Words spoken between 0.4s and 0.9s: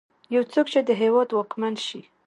څوک چې د